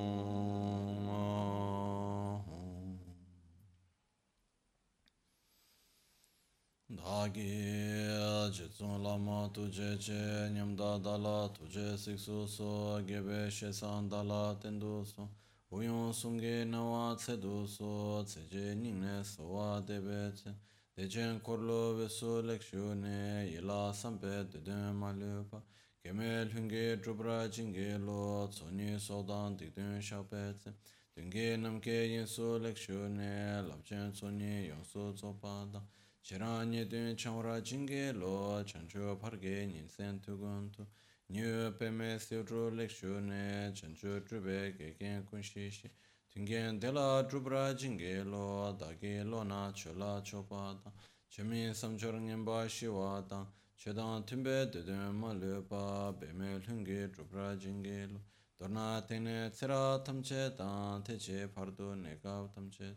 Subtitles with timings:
[6.90, 15.28] Dhagi Jitsun Lama Tuje Che Nyamda Dala Tuje Siksu So Gebe Shesan Dala Tendu So
[15.72, 20.52] Uyon Sungge Nawa Tsedu So Tseje Ningne Sowa Debe Tse
[20.98, 25.62] Dejen Korlo Vesu Lekshune Yila Sampe Deden Malupa
[26.02, 30.74] Kemel Hunge Drupra Jinge Lo Tsoni Sodan Dikdun Shape Tse
[31.16, 35.80] Dunge Namke Yinsu Lekshune Labchen Tsoni Yonsu Tsopada
[36.20, 40.84] Chiranye Dun Chamra Jinge Lo Chanchu Parge Ninsen Tuguntu
[41.32, 45.88] Nyu Peme Siudru Lekshune Chanchu Drube Gegen Kunshishi
[46.34, 50.90] Tungen Dela Drupra Jinge Lo Dagi Lo Na Chula Chopada
[51.30, 53.46] Chemin Samchor Nyemba Shiwada
[53.78, 58.20] Chedan Tumbe Dudun Malupa Beme Lungi Drupra Jinge Lo
[58.60, 62.96] Dorna Tene Tsira Tamche Dan Teche Pardu Negav Tamche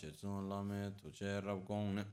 [0.49, 2.05] lame tu che rab gong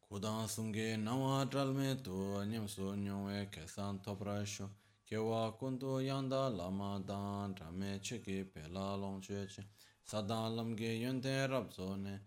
[0.00, 4.68] kudan sumge nawa dralme tu nyam su nyongwe kesan topra shu
[5.06, 9.62] kewa kundu yanda lama dan drame cheki pe la long che che
[10.02, 12.20] sadan lamge yonte rab zo ne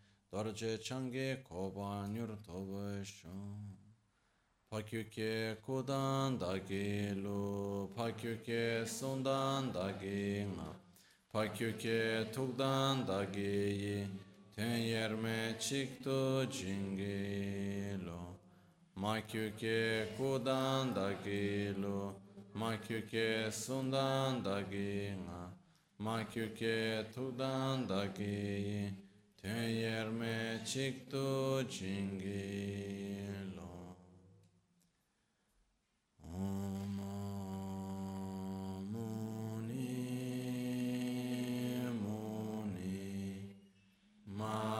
[0.80, 3.28] change koba nyur tobe shu
[4.70, 10.87] Pakyuke kudan dagi lu, pakyuke sundan dagi ngam.
[11.38, 14.08] Pakyuke tukdan dageyi
[14.56, 18.20] ten yerme çıktı cingilo.
[18.96, 22.14] Makyuke kudan dagilo.
[22.54, 25.54] Makyuke sundan dagina.
[26.00, 28.92] Makyuke tukdan dageyi
[29.42, 32.38] ten yerme çıktı cingilo.
[36.24, 36.77] Om.
[44.54, 44.77] Mahamuni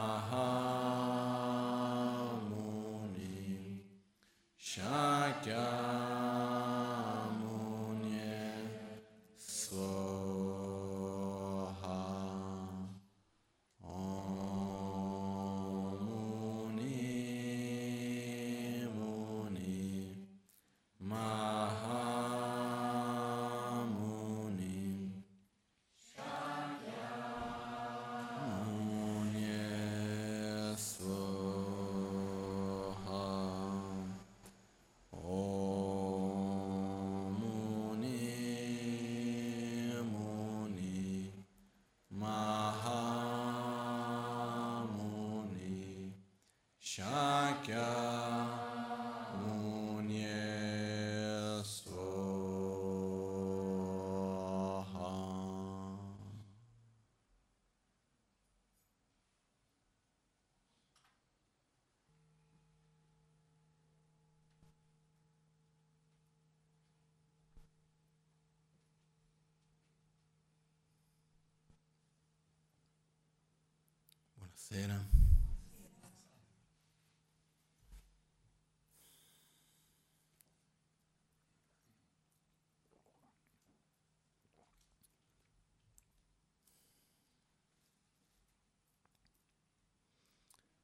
[74.70, 75.08] Buonasera.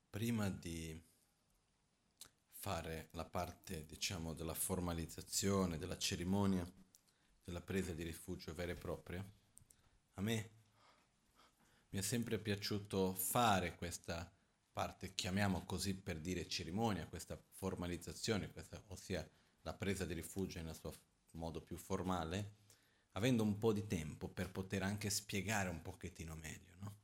[0.08, 0.98] Prima di
[2.52, 6.66] fare la parte, diciamo, della formalizzazione, della cerimonia,
[7.44, 9.22] della presa di rifugio vera e propria,
[10.14, 10.63] a me
[11.94, 14.28] mi è sempre piaciuto fare questa
[14.72, 19.24] parte, chiamiamo così per dire cerimonia, questa formalizzazione, questa, ossia
[19.60, 20.92] la presa di rifugio nel suo
[21.36, 22.56] modo più formale,
[23.12, 26.96] avendo un po' di tempo per poter anche spiegare un pochettino meglio, no?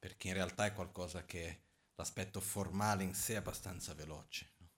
[0.00, 1.60] Perché in realtà è qualcosa che
[1.94, 4.70] l'aspetto formale in sé è abbastanza veloce, no?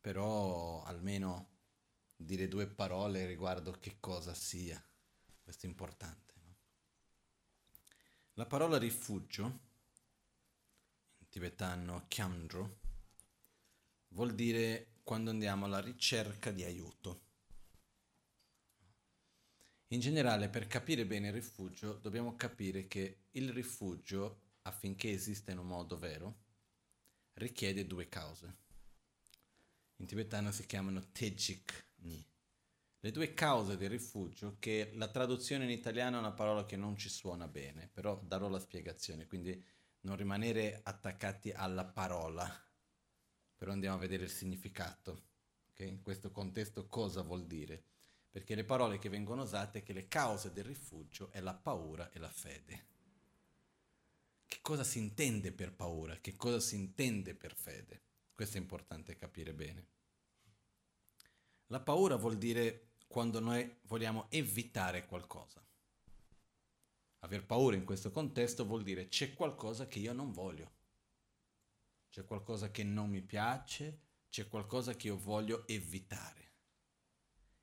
[0.00, 1.50] però almeno
[2.16, 4.84] dire due parole riguardo che cosa sia,
[5.40, 6.25] questo è importante.
[8.38, 9.44] La parola rifugio,
[11.16, 12.80] in tibetano kyamdro,
[14.08, 17.22] vuol dire quando andiamo alla ricerca di aiuto.
[19.88, 25.58] In generale, per capire bene il rifugio, dobbiamo capire che il rifugio, affinché esista in
[25.58, 26.36] un modo vero,
[27.36, 28.56] richiede due cause.
[29.96, 32.22] In tibetano si chiamano Tejik Ni.
[33.00, 36.96] Le due cause del rifugio, che la traduzione in italiano è una parola che non
[36.96, 39.62] ci suona bene, però darò la spiegazione, quindi
[40.00, 42.48] non rimanere attaccati alla parola,
[43.56, 45.24] però andiamo a vedere il significato.
[45.70, 45.88] Okay?
[45.88, 47.84] In questo contesto cosa vuol dire?
[48.30, 52.10] Perché le parole che vengono usate è che le cause del rifugio è la paura
[52.10, 52.94] e la fede
[54.46, 58.02] che cosa si intende per paura, che cosa si intende per fede.
[58.32, 59.86] Questo è importante capire bene.
[61.66, 65.64] La paura vuol dire quando noi vogliamo evitare qualcosa.
[67.20, 70.72] Aver paura in questo contesto vuol dire c'è qualcosa che io non voglio,
[72.10, 76.52] c'è qualcosa che non mi piace, c'è qualcosa che io voglio evitare.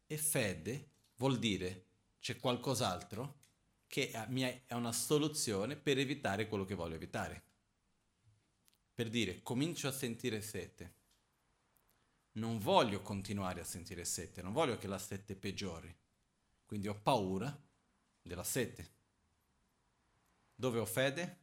[0.05, 1.85] E fede vuol dire
[2.19, 3.41] c'è qualcos'altro
[3.87, 7.43] che è una soluzione per evitare quello che voglio evitare.
[8.93, 11.01] Per dire, comincio a sentire sete.
[12.33, 15.95] Non voglio continuare a sentire sete, non voglio che la sete peggiori.
[16.65, 17.55] Quindi ho paura
[18.21, 18.91] della sete.
[20.55, 21.41] Dove ho fede?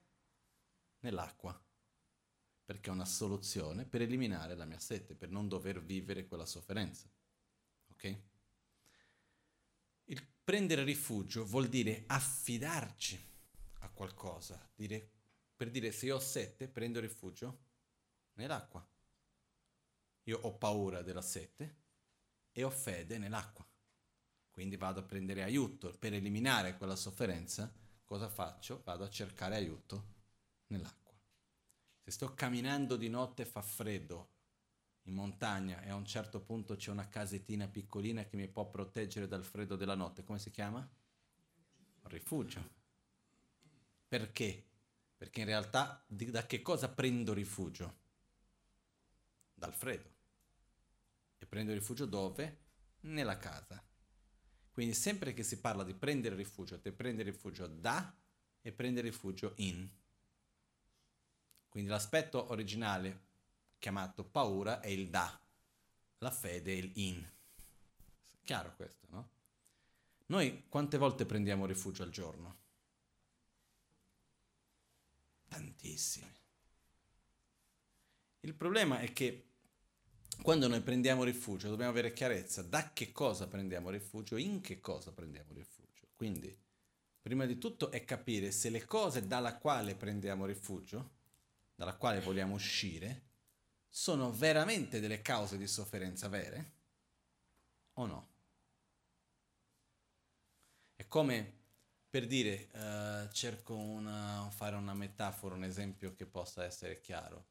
[1.00, 1.58] Nell'acqua.
[2.64, 7.08] Perché è una soluzione per eliminare la mia sete, per non dover vivere quella sofferenza.
[7.90, 8.18] Ok?
[10.42, 13.24] Prendere rifugio vuol dire affidarci
[13.82, 15.08] a qualcosa, dire,
[15.54, 17.66] per dire se io ho sette prendo rifugio
[18.32, 18.84] nell'acqua.
[20.30, 21.78] Io ho paura della sete
[22.52, 23.66] e ho fede nell'acqua.
[24.48, 27.72] Quindi vado a prendere aiuto per eliminare quella sofferenza.
[28.04, 28.80] Cosa faccio?
[28.84, 30.14] Vado a cercare aiuto
[30.68, 31.18] nell'acqua.
[31.98, 34.28] Se sto camminando di notte e fa freddo
[35.04, 39.26] in montagna e a un certo punto c'è una casettina piccolina che mi può proteggere
[39.26, 40.22] dal freddo della notte.
[40.22, 40.88] Come si chiama?
[42.02, 42.70] Rifugio.
[44.06, 44.64] Perché?
[45.16, 47.98] Perché in realtà da che cosa prendo rifugio?
[49.54, 50.18] Dal freddo.
[51.42, 52.58] E prendo rifugio dove?
[53.00, 53.82] Nella casa.
[54.70, 58.14] Quindi sempre che si parla di prendere rifugio, te prendi rifugio da
[58.60, 59.88] e prendere rifugio in.
[61.68, 63.28] Quindi l'aspetto originale
[63.78, 65.40] chiamato paura è il da,
[66.18, 67.30] la fede è il in.
[68.44, 69.30] Chiaro questo, no?
[70.26, 72.58] Noi quante volte prendiamo rifugio al giorno?
[75.48, 76.38] Tantissime.
[78.40, 79.49] Il problema è che
[80.42, 85.12] quando noi prendiamo rifugio dobbiamo avere chiarezza da che cosa prendiamo rifugio, in che cosa
[85.12, 86.08] prendiamo rifugio.
[86.14, 86.56] Quindi,
[87.20, 91.18] prima di tutto è capire se le cose dalla quale prendiamo rifugio,
[91.74, 93.28] dalla quale vogliamo uscire,
[93.88, 96.72] sono veramente delle cause di sofferenza vere
[97.94, 98.28] o no?
[100.94, 101.58] È come
[102.10, 107.49] per dire, uh, cerco una, fare una metafora, un esempio che possa essere chiaro.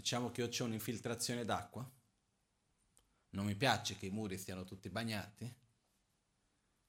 [0.00, 1.86] Diciamo che io ho un'infiltrazione d'acqua,
[3.32, 5.54] non mi piace che i muri siano tutti bagnati,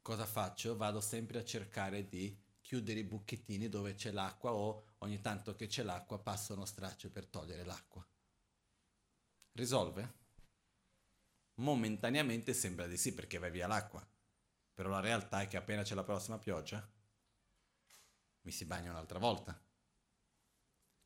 [0.01, 0.77] cosa faccio?
[0.77, 5.67] Vado sempre a cercare di chiudere i buchettini dove c'è l'acqua o ogni tanto che
[5.67, 8.07] c'è l'acqua passa uno straccio per togliere l'acqua.
[9.51, 10.13] Risolve?
[11.55, 14.07] Momentaneamente sembra di sì perché va via l'acqua,
[14.73, 16.89] però la realtà è che appena c'è la prossima pioggia
[18.43, 19.70] mi si bagna un'altra volta.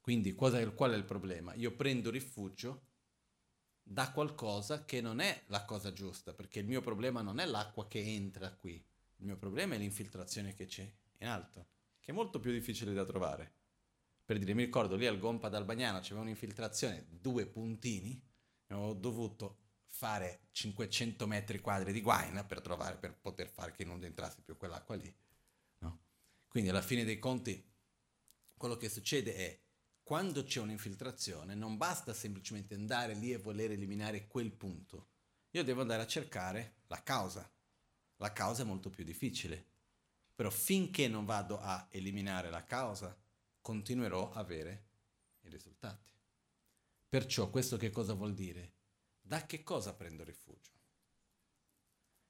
[0.05, 1.55] Quindi qual è il problema?
[1.55, 2.89] Io prendo rifugio
[3.81, 7.87] da qualcosa che non è la cosa giusta, perché il mio problema non è l'acqua
[7.87, 11.69] che entra qui, il mio problema è l'infiltrazione che c'è in alto,
[11.99, 13.51] che è molto più difficile da trovare.
[14.23, 18.21] Per dire, mi ricordo lì al Gompa d'Albagnano c'era un'infiltrazione, due puntini,
[18.73, 19.57] ho dovuto
[19.87, 24.55] fare 500 metri quadri di guaina per, trovare, per poter fare che non entrasse più
[24.55, 25.11] quell'acqua lì.
[25.79, 25.99] No?
[26.47, 27.73] Quindi alla fine dei conti
[28.55, 29.64] quello che succede è
[30.05, 35.07] quando c'è un'infiltrazione non basta semplicemente andare lì e voler eliminare quel punto.
[35.49, 37.51] Io devo andare a cercare la causa.
[38.17, 39.65] La causa è molto più difficile.
[40.35, 43.17] Però finché non vado a eliminare la causa,
[43.59, 44.89] continuerò a avere
[45.41, 46.11] i risultati.
[47.09, 48.73] Perciò questo che cosa vuol dire?
[49.19, 50.73] Da che cosa prendo rifugio?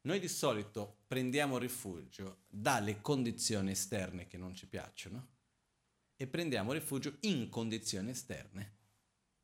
[0.03, 5.33] Noi di solito prendiamo rifugio dalle condizioni esterne che non ci piacciono
[6.15, 8.73] e prendiamo rifugio in condizioni esterne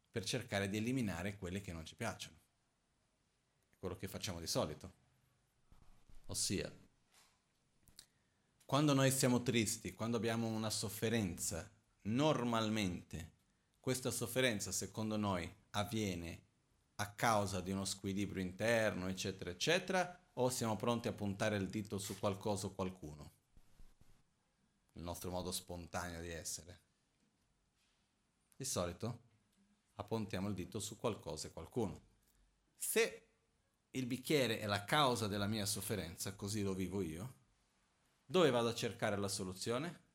[0.10, 2.38] per cercare di eliminare quelle che non ci piacciono.
[3.70, 4.94] È quello che facciamo di solito.
[6.28, 6.72] Ossia,
[8.66, 11.70] quando noi siamo tristi, quando abbiamo una sofferenza,
[12.04, 13.40] normalmente
[13.80, 16.44] questa sofferenza secondo noi avviene
[16.96, 21.98] a causa di uno squilibrio interno, eccetera, eccetera, o siamo pronti a puntare il dito
[21.98, 23.40] su qualcosa o qualcuno?
[24.94, 26.82] Il nostro modo spontaneo di essere.
[28.56, 29.30] Di solito
[29.96, 32.02] appuntiamo il dito su qualcosa e qualcuno.
[32.78, 33.30] Se
[33.92, 37.36] il bicchiere è la causa della mia sofferenza, così lo vivo io,
[38.26, 40.10] dove vado a cercare la soluzione?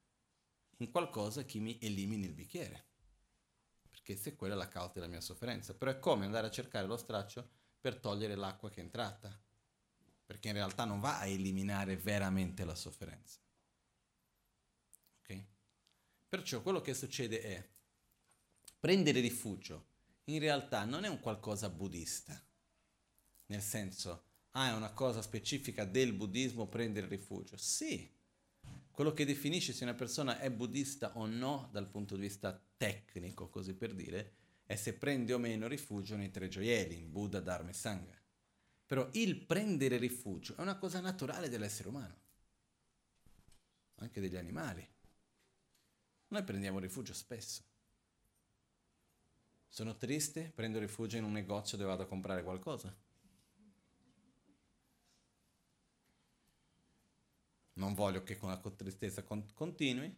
[0.79, 2.87] In qualcosa che mi elimini il bicchiere
[4.07, 5.75] che se quella è la causa della mia sofferenza.
[5.75, 7.45] Però è come andare a cercare lo straccio
[7.81, 9.37] per togliere l'acqua che è entrata,
[10.25, 13.41] perché in realtà non va a eliminare veramente la sofferenza.
[16.29, 17.69] Perciò quello che succede è
[18.79, 22.41] prendere rifugio in realtà non è un qualcosa buddista,
[23.47, 27.57] nel senso, ah, è una cosa specifica del buddismo prendere rifugio.
[27.57, 28.13] Sì,
[28.91, 33.49] quello che definisce se una persona è buddista o no dal punto di vista tecnico,
[33.49, 37.71] così per dire, è se prende o meno rifugio nei tre gioielli, in Buddha, Dharma
[37.71, 38.21] e Sangha.
[38.85, 42.17] Però il prendere rifugio è una cosa naturale dell'essere umano,
[43.97, 44.85] anche degli animali.
[46.37, 47.63] Noi prendiamo rifugio spesso.
[49.69, 52.95] Sono triste, prendo rifugio in un negozio dove vado a comprare qualcosa.
[57.77, 60.15] non voglio che con la tristezza con- continui,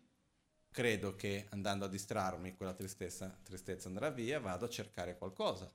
[0.71, 5.73] credo che andando a distrarmi quella tristezza, tristezza andrà via, vado a cercare qualcosa.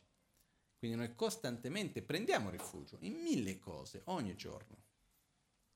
[0.77, 4.75] Quindi noi costantemente prendiamo rifugio in mille cose ogni giorno.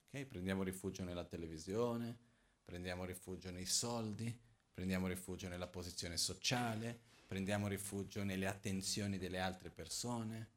[0.08, 0.26] Okay?
[0.26, 2.18] Prendiamo rifugio nella televisione,
[2.66, 4.46] prendiamo rifugio nei soldi,
[4.78, 10.50] prendiamo rifugio nella posizione sociale, prendiamo rifugio nelle attenzioni delle altre persone,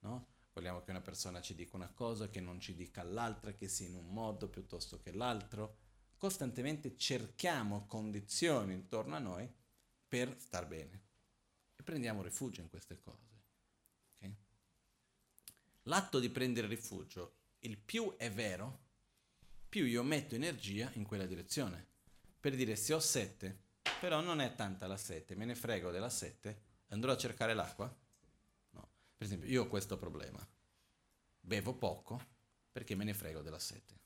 [0.00, 0.26] no?
[0.52, 3.86] Vogliamo che una persona ci dica una cosa, che non ci dica l'altra, che sia
[3.86, 5.76] in un modo piuttosto che l'altro.
[6.16, 9.48] Costantemente cerchiamo condizioni intorno a noi
[10.08, 11.02] per star bene
[11.76, 13.42] e prendiamo rifugio in queste cose.
[14.16, 14.34] Okay?
[15.82, 18.80] L'atto di prendere rifugio, il più è vero,
[19.68, 21.86] più io metto energia in quella direzione.
[22.40, 23.66] Per dire se ho sette,
[24.00, 27.94] però non è tanta la sette, me ne frego della sette, andrò a cercare l'acqua?
[29.18, 30.38] Per esempio, io ho questo problema.
[31.40, 32.20] Bevo poco
[32.70, 33.98] perché me ne frego della sete.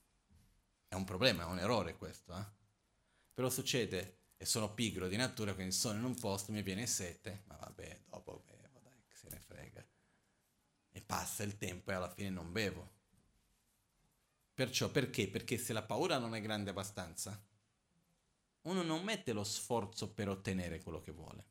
[0.88, 2.44] È un problema, è un errore questo, eh?
[3.34, 7.42] Però succede, e sono pigro di natura, quindi sono in un posto, mi viene sete,
[7.46, 9.86] ma vabbè, dopo bevo, dai, che se ne frega.
[10.92, 12.90] E passa il tempo e alla fine non bevo.
[14.54, 15.28] Perciò perché?
[15.28, 17.38] Perché se la paura non è grande abbastanza,
[18.62, 21.46] uno non mette lo sforzo per ottenere quello che vuole,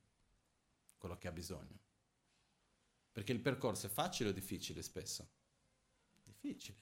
[0.97, 1.79] quello che ha bisogno.
[3.11, 5.29] Perché il percorso è facile o difficile spesso?
[6.23, 6.77] Difficile.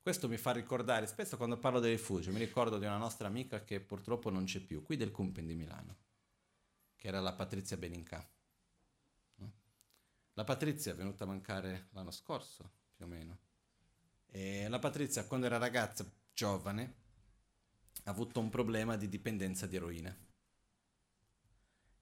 [0.00, 3.62] Questo mi fa ricordare, spesso quando parlo del rifugio, mi ricordo di una nostra amica
[3.62, 5.96] che purtroppo non c'è più, qui del Cumpen di Milano,
[6.96, 8.28] che era la Patrizia Benincà.
[10.34, 13.38] La Patrizia è venuta a mancare l'anno scorso, più o meno.
[14.26, 17.01] E la Patrizia, quando era ragazza, giovane,
[18.04, 20.16] ha avuto un problema di dipendenza di eroina.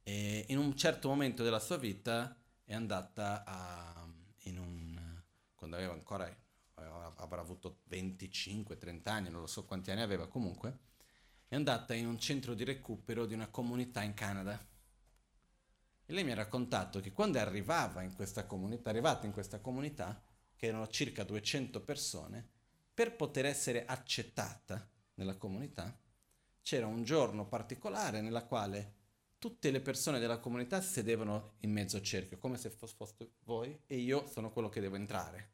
[0.03, 4.09] E in un certo momento della sua vita è andata a,
[4.45, 5.23] un,
[5.55, 6.35] quando aveva ancora,
[6.75, 10.79] avrà avuto 25-30 anni, non lo so quanti anni aveva comunque,
[11.47, 14.69] è andata in un centro di recupero di una comunità in Canada.
[16.07, 20.21] E lei mi ha raccontato che quando arrivava in questa comunità, arrivata in questa comunità,
[20.57, 22.49] che erano circa 200 persone,
[22.93, 24.90] per poter essere accettata
[25.21, 25.97] nella comunità,
[26.63, 28.95] c'era un giorno particolare nella quale
[29.39, 33.97] tutte le persone della comunità sedevano in mezzo al cerchio, come se foste voi e
[33.97, 35.53] io sono quello che devo entrare.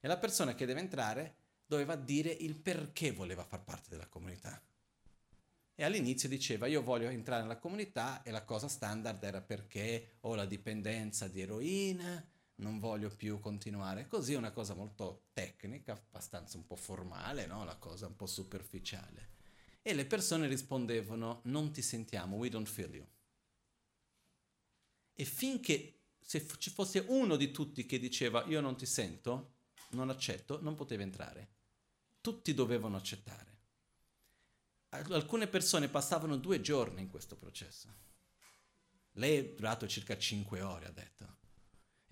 [0.00, 4.60] E la persona che deve entrare doveva dire il perché voleva far parte della comunità.
[5.74, 10.34] E all'inizio diceva io voglio entrare nella comunità e la cosa standard era perché ho
[10.34, 12.24] la dipendenza di eroina,
[12.62, 14.06] non voglio più continuare.
[14.06, 17.64] Così è una cosa molto tecnica, abbastanza un po' formale, no?
[17.64, 19.30] la cosa un po' superficiale.
[19.82, 23.06] E le persone rispondevano non ti sentiamo, we don't feel you.
[25.12, 29.56] E finché se ci fosse uno di tutti che diceva io non ti sento,
[29.90, 31.48] non accetto, non poteva entrare.
[32.20, 33.50] Tutti dovevano accettare.
[34.90, 37.88] Alcune persone passavano due giorni in questo processo.
[39.12, 41.40] Lei è durato circa cinque ore, ha detto.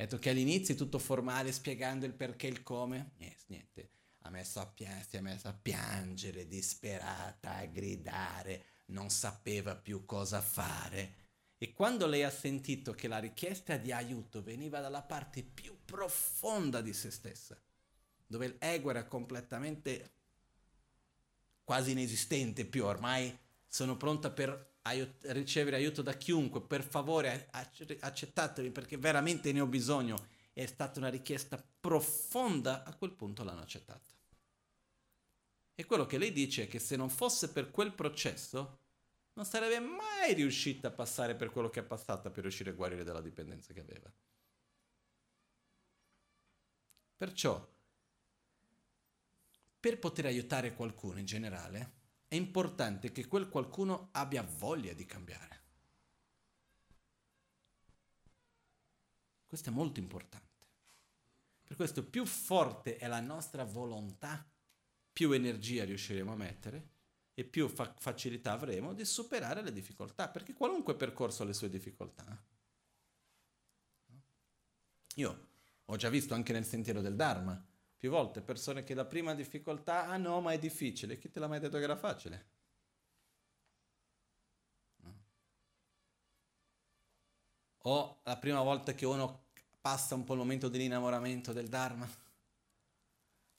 [0.01, 3.11] Ha detto che all'inizio è tutto formale, spiegando il perché e il come.
[3.19, 3.91] Yes, niente.
[4.21, 10.07] Ha messo a pia- si è messa a piangere, disperata, a gridare, non sapeva più
[10.07, 11.17] cosa fare.
[11.59, 16.81] E quando lei ha sentito che la richiesta di aiuto veniva dalla parte più profonda
[16.81, 17.61] di se stessa,
[18.27, 20.13] dove l'ego era completamente
[21.63, 23.37] quasi inesistente più, ormai
[23.69, 29.67] sono pronta per aiut- ricevere aiuto da chiunque, per favore accettatemi perché veramente ne ho
[29.67, 30.29] bisogno.
[30.53, 34.09] È stata una richiesta profonda, a quel punto l'hanno accettata.
[35.75, 38.79] E quello che lei dice è che se non fosse per quel processo,
[39.33, 43.05] non sarebbe mai riuscita a passare per quello che è passata per riuscire a guarire
[43.05, 44.13] dalla dipendenza che aveva.
[47.17, 47.69] Perciò
[49.81, 51.93] per poter aiutare qualcuno in generale,
[52.31, 55.63] è importante che quel qualcuno abbia voglia di cambiare.
[59.45, 60.47] Questo è molto importante.
[61.67, 64.49] Per questo più forte è la nostra volontà,
[65.13, 66.91] più energia riusciremo a mettere
[67.35, 71.69] e più fa- facilità avremo di superare le difficoltà, perché qualunque percorso ha le sue
[71.69, 72.41] difficoltà.
[75.17, 75.49] Io
[75.85, 77.61] ho già visto anche nel sentiero del Dharma,
[78.01, 81.19] più volte persone che la prima difficoltà, ah no, ma è difficile.
[81.19, 82.47] Chi te l'ha mai detto che era facile?
[85.03, 85.15] No.
[87.83, 89.49] O la prima volta che uno
[89.83, 92.09] passa un po' il momento dell'innamoramento del Dharma.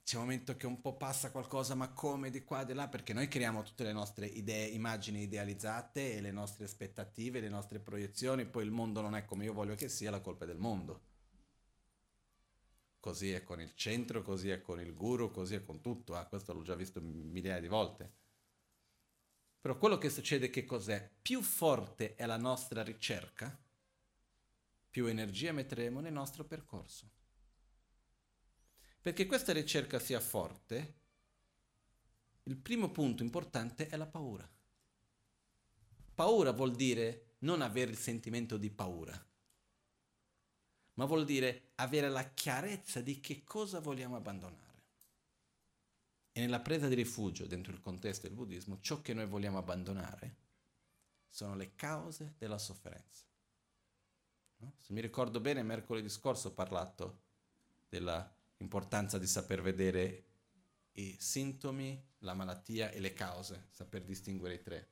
[0.04, 3.14] C'è un momento che un po' passa qualcosa, ma come di qua di là, perché
[3.14, 8.46] noi creiamo tutte le nostre idee, immagini idealizzate e le nostre aspettative, le nostre proiezioni,
[8.46, 11.11] poi il mondo non è come io voglio che sia, la colpa è del mondo
[13.02, 16.16] così è con il centro, così è con il guru, così è con tutto.
[16.16, 18.14] Ah, questo l'ho già visto migliaia di volte.
[19.60, 21.12] Però quello che succede che cos'è?
[21.22, 23.60] Più forte è la nostra ricerca,
[24.90, 27.10] più energia metteremo nel nostro percorso.
[29.02, 31.00] Perché questa ricerca sia forte,
[32.44, 34.50] il primo punto importante è la paura.
[36.14, 39.31] Paura vuol dire non avere il sentimento di paura
[40.94, 44.70] ma vuol dire avere la chiarezza di che cosa vogliamo abbandonare.
[46.34, 50.38] E nella presa di rifugio, dentro il contesto del buddismo, ciò che noi vogliamo abbandonare
[51.28, 53.26] sono le cause della sofferenza.
[54.58, 54.76] No?
[54.80, 57.22] Se mi ricordo bene, mercoledì scorso ho parlato
[57.90, 60.26] dell'importanza di saper vedere
[60.94, 64.90] i sintomi, la malattia e le cause, saper distinguere i tre.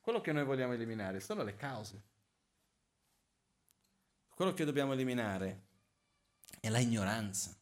[0.00, 2.02] Quello che noi vogliamo eliminare sono le cause.
[4.40, 5.66] Quello che dobbiamo eliminare
[6.60, 7.54] è la ignoranza.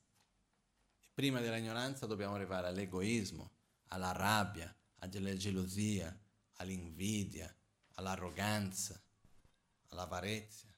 [1.12, 3.51] Prima dell'ignoranza dobbiamo arrivare all'egoismo,
[3.88, 6.17] alla rabbia, alla gelosia,
[6.59, 7.53] all'invidia,
[7.95, 9.03] all'arroganza,
[9.88, 10.73] all'avarezia.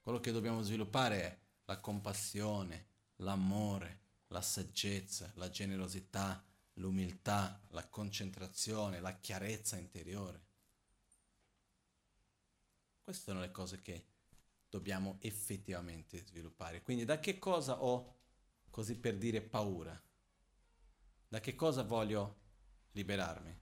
[0.00, 2.86] Quello che dobbiamo sviluppare è la compassione,
[3.16, 6.42] l'amore, la saggezza, la generosità,
[6.76, 10.46] l'umiltà, la concentrazione, la chiarezza interiore.
[13.04, 14.11] Queste sono le cose che
[14.72, 16.80] dobbiamo effettivamente sviluppare.
[16.80, 18.20] Quindi da che cosa ho,
[18.70, 20.02] così per dire, paura?
[21.28, 22.40] Da che cosa voglio
[22.92, 23.60] liberarmi?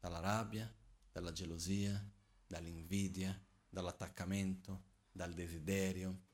[0.00, 0.74] Dalla rabbia,
[1.12, 2.04] dalla gelosia,
[2.48, 6.24] dall'invidia, dall'attaccamento, dal desiderio,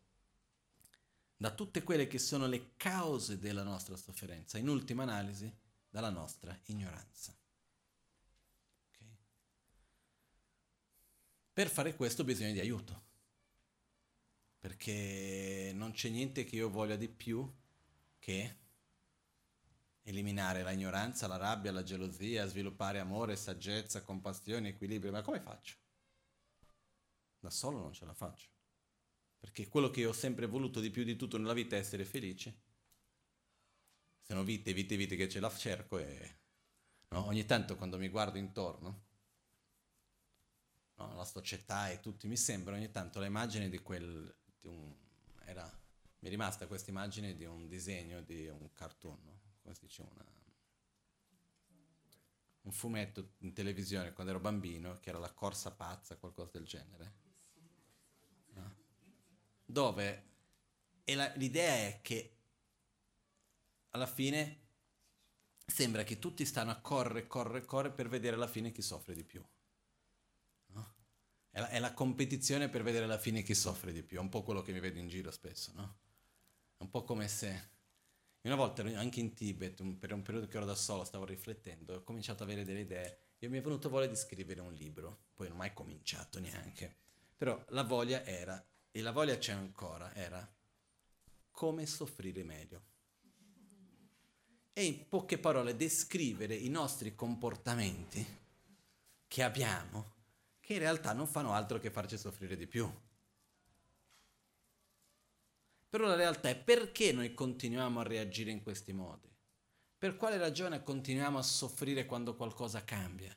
[1.36, 5.54] da tutte quelle che sono le cause della nostra sofferenza, in ultima analisi
[5.90, 7.36] dalla nostra ignoranza.
[11.62, 13.04] Per fare questo bisogna di aiuto,
[14.58, 17.48] perché non c'è niente che io voglia di più
[18.18, 18.56] che
[20.02, 25.12] eliminare la ignoranza, la rabbia, la gelosia, sviluppare amore, saggezza, compassione, equilibrio.
[25.12, 25.76] Ma come faccio?
[27.38, 28.48] Da solo non ce la faccio.
[29.38, 32.60] Perché quello che ho sempre voluto di più di tutto nella vita è essere felice.
[34.20, 36.38] Sono vite, vite, vite che ce la cerco e
[37.10, 37.24] no?
[37.24, 39.10] ogni tanto quando mi guardo intorno
[41.06, 41.16] no?
[41.16, 44.94] la società e tutti, mi sembra ogni tanto l'immagine di quel, di un,
[45.44, 45.64] era,
[46.20, 49.40] mi è rimasta questa immagine di un disegno di un cartoon, no?
[49.62, 50.24] come si dice, una,
[52.62, 57.12] un fumetto in televisione quando ero bambino, che era La corsa pazza, qualcosa del genere,
[58.54, 58.74] no?
[59.64, 60.30] dove
[61.04, 62.36] la, l'idea è che
[63.90, 64.60] alla fine
[65.66, 69.24] sembra che tutti stanno a correre, correre, correre per vedere alla fine chi soffre di
[69.24, 69.44] più.
[71.52, 74.28] È, la, è, la, competizione per vedere alla fine chi soffre di più, è un
[74.28, 75.98] po' quello che mi vedo in giro spesso, no?
[76.76, 77.70] È un po' come se...
[78.42, 82.02] Una volta anche in Tibet, per un periodo che ero da solo, stavo riflettendo, ho
[82.02, 85.46] cominciato ad avere delle idee e mi è venuto voglia di scrivere un libro, poi
[85.46, 86.96] non ho mai cominciato neanche,
[87.36, 88.60] però la voglia era,
[88.90, 90.52] e la voglia c'è ancora, era
[91.52, 92.90] come soffrire meglio
[94.74, 98.24] e in poche parole descrivere i nostri comportamenti
[99.28, 100.12] che abbiamo,
[100.62, 102.90] che in realtà non fanno altro che farci soffrire di più.
[105.90, 109.30] Però la realtà è perché noi continuiamo a reagire in questi modi?
[109.98, 113.36] Per quale ragione continuiamo a soffrire quando qualcosa cambia?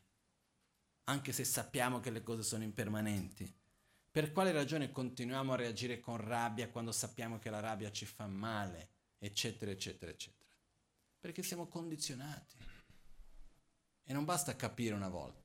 [1.08, 3.54] Anche se sappiamo che le cose sono impermanenti.
[4.10, 8.26] Per quale ragione continuiamo a reagire con rabbia quando sappiamo che la rabbia ci fa
[8.28, 8.92] male?
[9.18, 10.46] Eccetera, eccetera, eccetera
[11.26, 12.56] perché siamo condizionati.
[14.04, 15.45] E non basta capire una volta.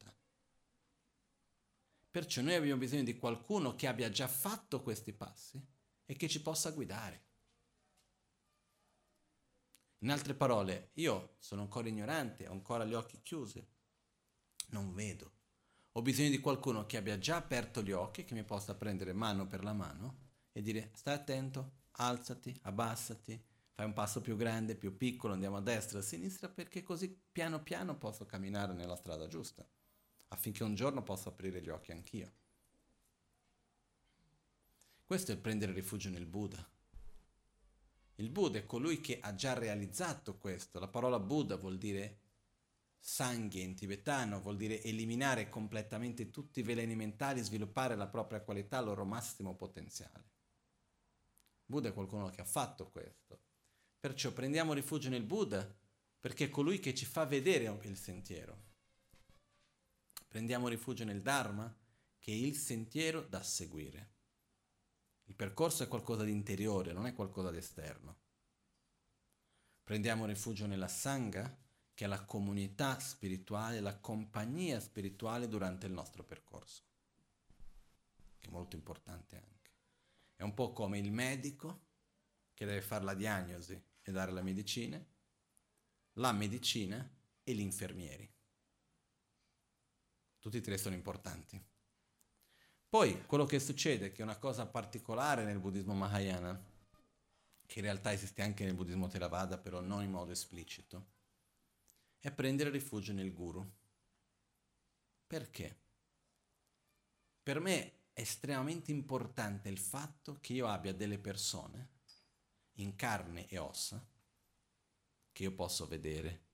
[2.11, 5.65] Perciò noi abbiamo bisogno di qualcuno che abbia già fatto questi passi
[6.05, 7.29] e che ci possa guidare.
[9.99, 13.65] In altre parole, io sono ancora ignorante, ho ancora gli occhi chiusi,
[14.71, 15.39] non vedo.
[15.93, 19.47] Ho bisogno di qualcuno che abbia già aperto gli occhi, che mi possa prendere mano
[19.47, 23.41] per la mano e dire stai attento, alzati, abbassati,
[23.73, 27.63] fai un passo più grande, più piccolo, andiamo a destra, a sinistra, perché così piano
[27.63, 29.69] piano posso camminare nella strada giusta,
[30.33, 32.33] affinché un giorno possa aprire gli occhi anch'io.
[35.05, 36.65] Questo è prendere rifugio nel Buddha.
[38.17, 40.79] Il Buddha è colui che ha già realizzato questo.
[40.79, 42.19] La parola Buddha vuol dire
[42.99, 48.79] sangue in tibetano, vuol dire eliminare completamente tutti i veleni mentali, sviluppare la propria qualità,
[48.79, 50.29] il loro massimo potenziale.
[51.65, 53.41] Buddha è qualcuno che ha fatto questo.
[53.99, 55.69] Perciò prendiamo rifugio nel Buddha
[56.21, 58.69] perché è colui che ci fa vedere il sentiero.
[60.31, 61.77] Prendiamo rifugio nel Dharma
[62.21, 64.13] che è il sentiero da seguire.
[65.25, 68.17] Il percorso è qualcosa di interiore, non è qualcosa di esterno.
[69.83, 71.53] Prendiamo rifugio nella Sangha
[71.93, 76.85] che è la comunità spirituale, la compagnia spirituale durante il nostro percorso,
[78.39, 79.71] che è molto importante anche.
[80.37, 81.89] È un po' come il medico
[82.55, 85.05] che deve fare la diagnosi e dare la medicina,
[86.13, 87.11] la medicina
[87.43, 88.33] e gli infermieri.
[90.41, 91.63] Tutti e tre sono importanti.
[92.89, 96.61] Poi quello che succede, che è una cosa particolare nel buddismo Mahayana,
[97.67, 101.13] che in realtà esiste anche nel buddismo Theravada, però non in modo esplicito,
[102.19, 103.65] è prendere rifugio nel guru.
[105.27, 105.79] Perché?
[107.43, 111.99] Per me è estremamente importante il fatto che io abbia delle persone
[112.73, 114.05] in carne e ossa
[115.31, 116.47] che io posso vedere,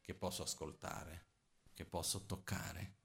[0.00, 1.26] che posso ascoltare,
[1.72, 2.96] che posso toccare.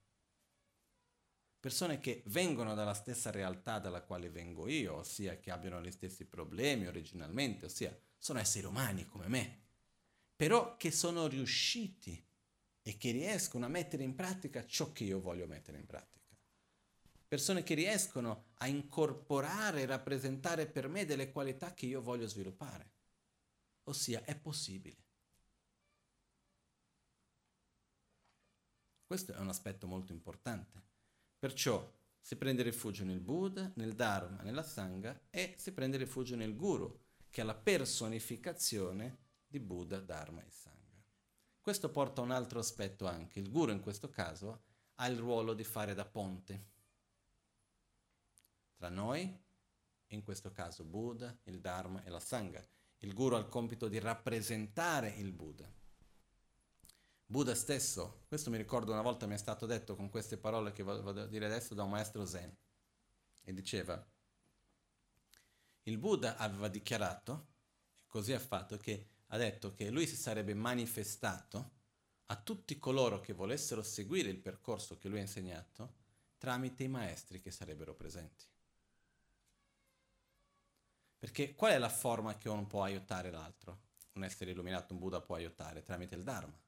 [1.64, 6.26] Persone che vengono dalla stessa realtà dalla quale vengo io, ossia che abbiano gli stessi
[6.26, 9.62] problemi originalmente, ossia sono esseri umani come me,
[10.36, 12.22] però che sono riusciti
[12.82, 16.14] e che riescono a mettere in pratica ciò che io voglio mettere in pratica
[17.34, 22.92] persone che riescono a incorporare e rappresentare per me delle qualità che io voglio sviluppare.
[23.86, 24.98] Ossia, è possibile.
[29.08, 30.93] Questo è un aspetto molto importante.
[31.44, 36.56] Perciò si prende rifugio nel Buddha, nel Dharma, nella Sangha e si prende rifugio nel
[36.56, 36.98] Guru,
[37.30, 41.04] che è la personificazione di Buddha, Dharma e Sangha.
[41.60, 43.40] Questo porta a un altro aspetto anche.
[43.40, 44.64] Il Guru in questo caso
[44.96, 46.70] ha il ruolo di fare da ponte
[48.78, 49.38] tra noi,
[50.12, 52.66] in questo caso Buddha, il Dharma e la Sangha.
[53.00, 55.70] Il guru ha il compito di rappresentare il Buddha.
[57.26, 60.84] Buddha stesso, questo mi ricordo una volta mi è stato detto con queste parole che
[60.84, 62.56] vado a dire adesso da un maestro Zen,
[63.44, 64.06] e diceva,
[65.84, 67.48] il Buddha aveva dichiarato,
[68.08, 71.72] così ha fatto, che ha detto che lui si sarebbe manifestato
[72.28, 76.02] a tutti coloro che volessero seguire il percorso che lui ha insegnato
[76.38, 78.46] tramite i maestri che sarebbero presenti.
[81.18, 83.80] Perché qual è la forma che uno può aiutare l'altro?
[84.14, 86.63] Un essere illuminato, un Buddha può aiutare tramite il Dharma.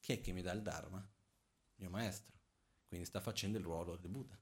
[0.00, 0.98] Chi è che mi dà il Dharma?
[0.98, 2.34] Il mio maestro.
[2.88, 4.38] Quindi sta facendo il ruolo del Buddha.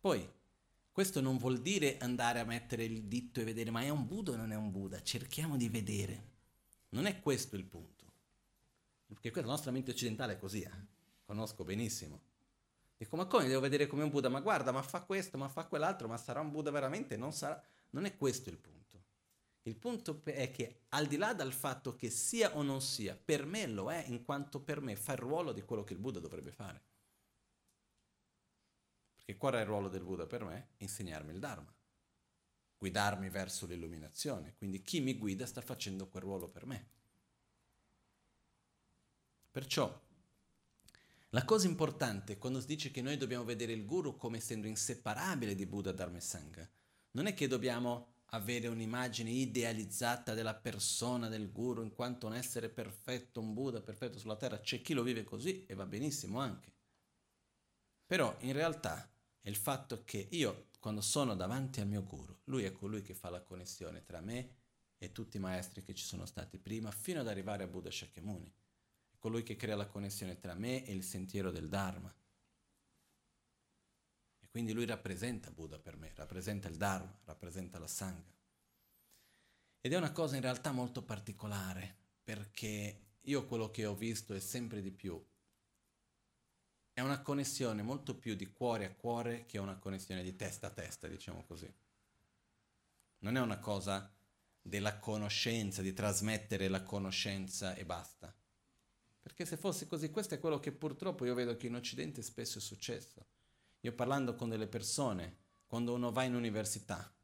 [0.00, 0.28] Poi,
[0.92, 4.32] questo non vuol dire andare a mettere il dito e vedere ma è un Buddha
[4.32, 5.02] o non è un Buddha.
[5.02, 6.34] Cerchiamo di vedere.
[6.90, 8.04] Non è questo il punto.
[9.06, 10.86] Perché questa nostra mente occidentale è così, eh?
[11.24, 12.20] conosco benissimo.
[12.96, 14.28] Dico, ma come devo vedere come un Buddha?
[14.28, 17.16] Ma guarda, ma fa questo, ma fa quell'altro, ma sarà un Buddha veramente?
[17.16, 17.62] Non sarà.
[17.90, 18.85] Non è questo il punto.
[19.66, 23.44] Il punto è che al di là dal fatto che sia o non sia, per
[23.44, 26.20] me lo è in quanto per me fa il ruolo di quello che il Buddha
[26.20, 26.80] dovrebbe fare.
[29.16, 30.68] Perché qual è il ruolo del Buddha per me?
[30.76, 31.74] Insegnarmi il Dharma,
[32.78, 34.54] guidarmi verso l'illuminazione.
[34.56, 36.88] Quindi chi mi guida sta facendo quel ruolo per me.
[39.50, 40.00] Perciò
[41.30, 45.56] la cosa importante quando si dice che noi dobbiamo vedere il guru come essendo inseparabile
[45.56, 46.70] di Buddha, Dharma e Sangha,
[47.10, 52.68] non è che dobbiamo avere un'immagine idealizzata della persona del guru in quanto un essere
[52.68, 54.60] perfetto, un Buddha perfetto sulla terra.
[54.60, 56.72] C'è chi lo vive così e va benissimo anche.
[58.04, 59.08] Però in realtà
[59.40, 63.14] è il fatto che io, quando sono davanti al mio guru, lui è colui che
[63.14, 64.54] fa la connessione tra me
[64.98, 68.52] e tutti i maestri che ci sono stati prima, fino ad arrivare a Buddha Shakyamuni.
[69.18, 72.14] Colui che crea la connessione tra me e il sentiero del Dharma.
[74.56, 78.32] Quindi lui rappresenta Buddha per me, rappresenta il Dharma, rappresenta la Sangha.
[79.82, 84.40] Ed è una cosa in realtà molto particolare, perché io quello che ho visto è
[84.40, 85.22] sempre di più.
[86.90, 90.70] È una connessione molto più di cuore a cuore che una connessione di testa a
[90.70, 91.70] testa, diciamo così.
[93.18, 94.10] Non è una cosa
[94.62, 98.34] della conoscenza, di trasmettere la conoscenza e basta.
[99.20, 102.56] Perché se fosse così, questo è quello che purtroppo io vedo che in Occidente spesso
[102.56, 103.34] è successo
[103.86, 107.14] io parlando con delle persone, quando uno va in università,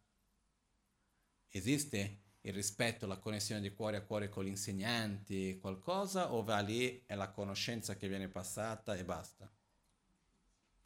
[1.49, 6.61] esiste il rispetto, la connessione di cuore a cuore con gli insegnanti, qualcosa, o va
[6.61, 9.53] lì è la conoscenza che viene passata e basta?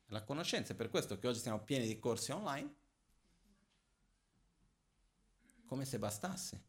[0.06, 2.74] La conoscenza, è per questo che oggi siamo pieni di corsi online,
[5.66, 6.64] come se bastasse.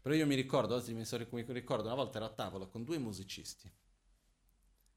[0.00, 1.04] Però io mi ricordo, oggi mi
[1.48, 3.68] ricordo, una volta ero a tavola con due musicisti,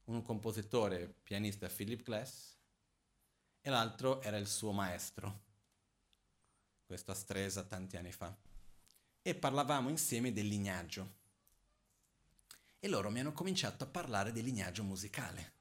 [0.04, 2.57] un compositore, pianista Philip Glass
[3.68, 5.42] e l'altro era il suo maestro,
[6.86, 8.34] questa stresa tanti anni fa.
[9.20, 11.16] E parlavamo insieme del lignaggio.
[12.78, 15.52] E loro mi hanno cominciato a parlare del lignaggio musicale.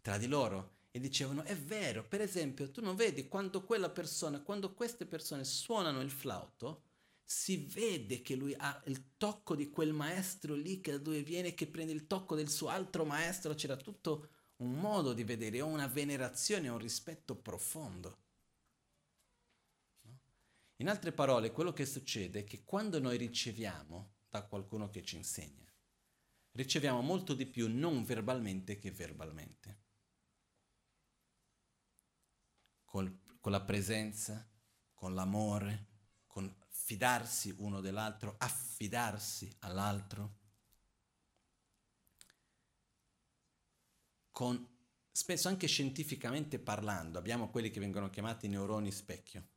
[0.00, 4.40] Tra di loro e dicevano è vero, per esempio, tu non vedi quando quella persona,
[4.40, 6.84] quando queste persone suonano il flauto,
[7.22, 11.52] si vede che lui ha il tocco di quel maestro lì che da dove viene,
[11.52, 15.66] che prende il tocco del suo altro maestro, c'era tutto un modo di vedere, ho
[15.66, 18.26] una venerazione, un rispetto profondo.
[20.76, 25.16] In altre parole, quello che succede è che quando noi riceviamo da qualcuno che ci
[25.16, 25.72] insegna,
[26.52, 29.82] riceviamo molto di più non verbalmente che verbalmente.
[32.84, 34.48] Col, con la presenza,
[34.94, 35.86] con l'amore,
[36.26, 40.36] con fidarsi uno dell'altro, affidarsi all'altro.
[44.38, 44.64] Con,
[45.10, 49.48] spesso anche scientificamente parlando, abbiamo quelli che vengono chiamati neuroni specchio.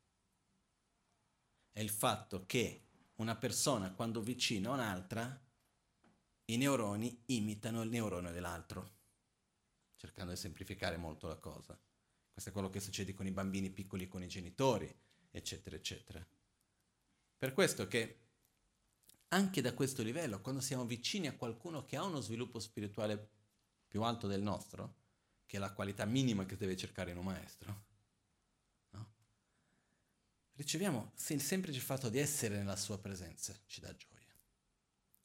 [1.72, 5.40] È il fatto che una persona quando vicina a un'altra,
[6.46, 8.94] i neuroni imitano il neurone dell'altro,
[9.98, 11.80] cercando di semplificare molto la cosa.
[12.32, 14.92] Questo è quello che succede con i bambini piccoli con i genitori,
[15.30, 16.28] eccetera, eccetera.
[17.38, 18.22] Per questo che
[19.28, 23.41] anche da questo livello, quando siamo vicini a qualcuno che ha uno sviluppo spirituale
[23.92, 25.00] più alto del nostro,
[25.46, 27.84] che è la qualità minima che deve cercare in un maestro,
[28.92, 29.12] no?
[30.56, 34.34] riceviamo il semplice fatto di essere nella sua presenza, ci dà gioia.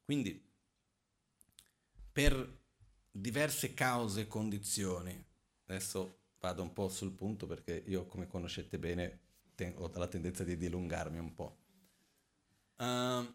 [0.05, 0.45] Quindi,
[2.11, 2.65] per
[3.09, 5.25] diverse cause e condizioni,
[5.67, 9.21] adesso vado un po' sul punto perché io, come conoscete bene,
[9.77, 11.59] ho la tendenza di dilungarmi un po'.
[12.79, 13.33] Uh,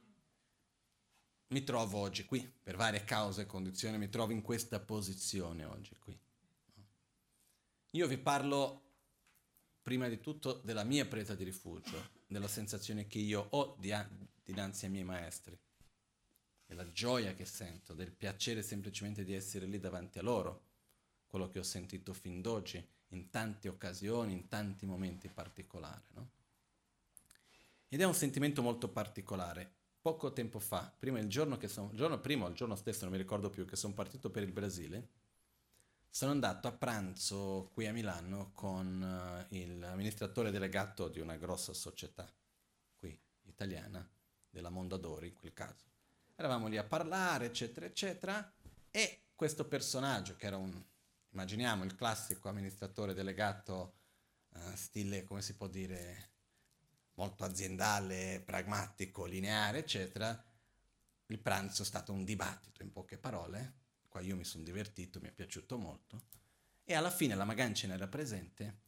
[1.52, 5.96] mi trovo oggi qui, per varie cause e condizioni, mi trovo in questa posizione oggi
[6.00, 6.18] qui.
[7.92, 8.82] Io vi parlo
[9.82, 14.92] prima di tutto della mia presa di rifugio, della sensazione che io ho dinanzi ai
[14.92, 15.58] miei maestri,
[16.66, 20.70] della gioia che sento, del piacere semplicemente di essere lì davanti a loro,
[21.28, 26.06] quello che ho sentito fin d'oggi, in tante occasioni, in tanti momenti particolari.
[26.14, 26.30] No?
[27.90, 32.20] Ed è un sentimento molto particolare poco tempo fa, prima il giorno che sono, giorno
[32.20, 35.10] prima o il giorno stesso, non mi ricordo più, che sono partito per il Brasile,
[36.10, 42.30] sono andato a pranzo qui a Milano con uh, l'amministratore delegato di una grossa società
[42.98, 44.06] qui italiana,
[44.50, 45.86] della Mondadori in quel caso.
[46.36, 48.54] Eravamo lì a parlare, eccetera, eccetera,
[48.90, 50.84] e questo personaggio, che era un,
[51.30, 53.94] immaginiamo, il classico amministratore delegato,
[54.50, 56.31] uh, stile, come si può dire,
[57.16, 60.44] molto aziendale, pragmatico, lineare, eccetera,
[61.28, 65.30] il pranzo è stato un dibattito in poche parole, qua io mi sono divertito, mi
[65.30, 66.28] è piaciuto molto,
[66.84, 68.80] e alla fine la Magancina era presente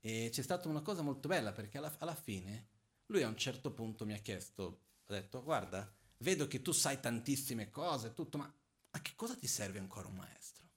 [0.00, 2.68] e c'è stata una cosa molto bella perché alla, alla fine
[3.06, 7.00] lui a un certo punto mi ha chiesto, ha detto guarda, vedo che tu sai
[7.00, 8.52] tantissime cose, tutto, ma
[8.92, 10.68] a che cosa ti serve ancora un maestro?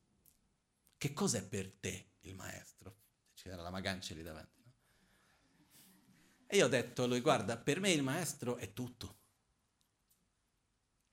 [0.97, 2.97] Che cos'è per te il maestro?
[3.33, 4.62] C'era la Magancia lì davanti.
[6.47, 9.19] E io ho detto a lui, guarda, per me il maestro è tutto.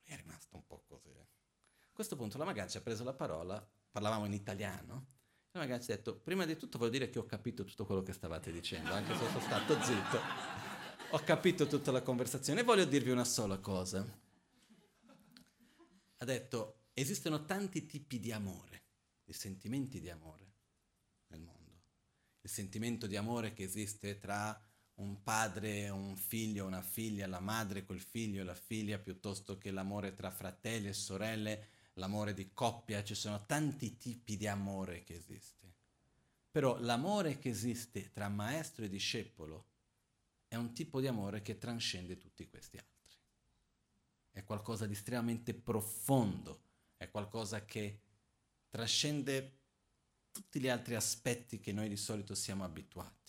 [0.04, 1.08] E è rimasto un po' così.
[1.10, 5.06] A questo punto la Magancia ha preso la parola, parlavamo in italiano,
[5.46, 8.02] e la Magancia ha detto, prima di tutto voglio dire che ho capito tutto quello
[8.02, 10.18] che stavate dicendo, anche se sono stato zitto.
[11.12, 14.06] Ho capito tutta la conversazione e voglio dirvi una sola cosa.
[16.18, 18.84] Ha detto, esistono tanti tipi di amore,
[19.24, 20.52] di sentimenti di amore
[21.28, 21.82] nel mondo.
[22.42, 24.58] Il sentimento di amore che esiste tra
[25.00, 30.14] un padre un figlio, una figlia, la madre col figlio la figlia, piuttosto che l'amore
[30.14, 35.74] tra fratelli e sorelle, l'amore di coppia, ci sono tanti tipi di amore che esiste.
[36.50, 39.68] Però l'amore che esiste tra maestro e discepolo
[40.48, 42.88] è un tipo di amore che trascende tutti questi altri.
[44.32, 46.62] È qualcosa di estremamente profondo,
[46.96, 48.00] è qualcosa che
[48.68, 49.58] trascende
[50.30, 53.19] tutti gli altri aspetti che noi di solito siamo abituati.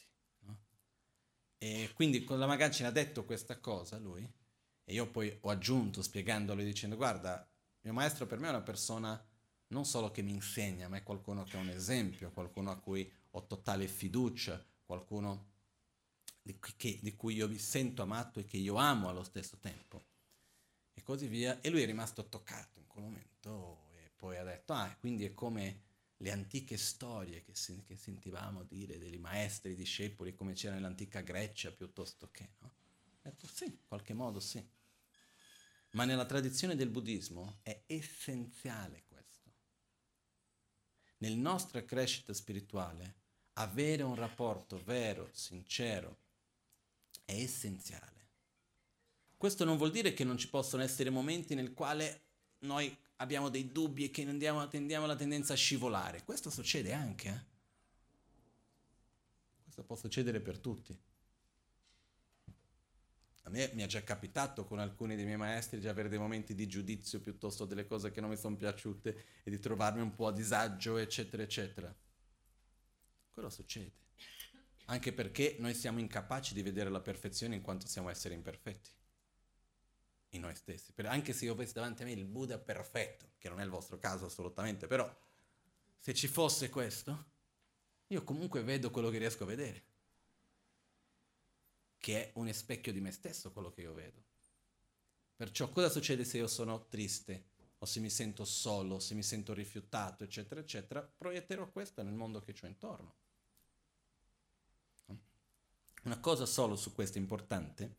[1.63, 4.28] E quindi con la Magancina ha detto questa cosa lui,
[4.84, 7.47] e io poi ho aggiunto spiegandolo dicendo guarda,
[7.82, 9.24] mio maestro per me è una persona
[9.67, 13.10] non solo che mi insegna, ma è qualcuno che è un esempio, qualcuno a cui
[13.30, 15.50] ho totale fiducia, qualcuno
[16.41, 19.58] di cui, che, di cui io mi sento amato e che io amo allo stesso
[19.60, 20.04] tempo.
[20.95, 21.62] E così via.
[21.62, 25.34] E lui è rimasto toccato in quel momento e poi ha detto, ah, quindi è
[25.36, 25.89] come
[26.22, 31.72] le antiche storie che, si, che sentivamo dire dei maestri, discepoli, come c'era nell'antica Grecia
[31.72, 32.68] piuttosto che, no?
[32.68, 34.64] Ho detto sì, in qualche modo sì.
[35.92, 39.52] Ma nella tradizione del buddismo è essenziale questo.
[41.18, 43.16] Nella nostra crescita spirituale,
[43.54, 46.18] avere un rapporto vero, sincero,
[47.26, 48.30] è essenziale.
[49.38, 52.22] Questo non vuol dire che non ci possono essere momenti nel quale
[52.60, 56.24] noi abbiamo dei dubbi e che andiamo, tendiamo la tendenza a scivolare.
[56.24, 57.28] Questo succede anche.
[57.30, 57.50] Eh?
[59.64, 61.00] Questo può succedere per tutti.
[63.44, 66.54] A me mi è già capitato con alcuni dei miei maestri di avere dei momenti
[66.54, 70.28] di giudizio piuttosto delle cose che non mi sono piaciute e di trovarmi un po'
[70.28, 71.96] a disagio, eccetera, eccetera.
[73.32, 74.00] Quello succede.
[74.86, 78.92] Anche perché noi siamo incapaci di vedere la perfezione in quanto siamo esseri imperfetti
[80.32, 80.94] in noi stessi.
[81.04, 83.98] Anche se io avessi davanti a me il Buddha perfetto, che non è il vostro
[83.98, 85.10] caso assolutamente, però
[85.98, 87.26] se ci fosse questo,
[88.08, 89.84] io comunque vedo quello che riesco a vedere,
[91.98, 94.24] che è un specchio di me stesso quello che io vedo.
[95.36, 99.54] Perciò cosa succede se io sono triste o se mi sento solo, se mi sento
[99.54, 103.15] rifiutato, eccetera, eccetera, proietterò questo nel mondo che ho intorno.
[106.04, 107.96] Una cosa solo su questo importante,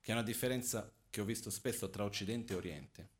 [0.00, 3.10] che è una differenza che ho visto spesso tra Occidente e Oriente.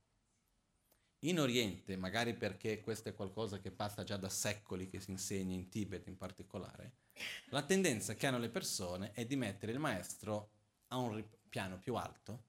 [1.25, 5.55] In Oriente, magari perché questo è qualcosa che passa già da secoli, che si insegna
[5.55, 6.95] in Tibet in particolare,
[7.51, 10.53] la tendenza che hanno le persone è di mettere il maestro
[10.89, 12.45] a un piano più alto,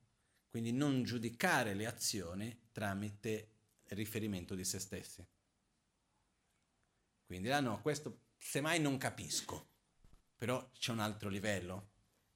[0.49, 3.49] quindi non giudicare le azioni tramite
[3.89, 5.27] riferimento di se stessi.
[7.25, 9.71] Quindi, ah no, questo semmai non capisco,
[10.37, 11.92] però c'è un altro livello,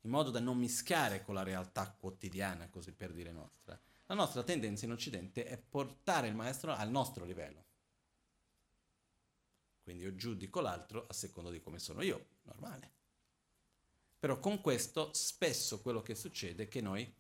[0.08, 3.80] in modo da non mischiare con la realtà quotidiana, così per dire nostra.
[4.06, 7.66] La nostra tendenza in Occidente è portare il maestro al nostro livello.
[9.84, 12.92] Quindi io giudico l'altro a seconda di come sono io, normale.
[14.18, 17.14] Però con questo spesso quello che succede è che noi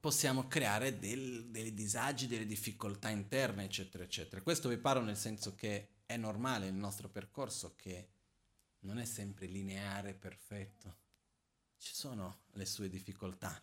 [0.00, 4.40] possiamo creare del, dei disagi, delle difficoltà interne, eccetera, eccetera.
[4.40, 8.08] Questo vi parlo nel senso che è normale il nostro percorso che
[8.80, 10.96] non è sempre lineare, perfetto.
[11.76, 13.60] Ci sono le sue difficoltà.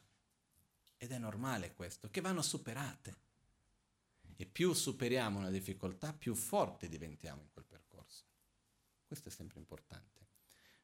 [0.98, 3.24] Ed è normale questo, che vanno superate.
[4.36, 8.24] E più superiamo una difficoltà, più forte diventiamo in quel percorso.
[9.06, 10.14] Questo è sempre importante.